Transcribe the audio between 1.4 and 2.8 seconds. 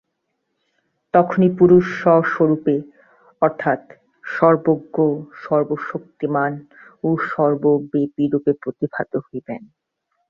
পুরুষ স্ব-স্বরূপে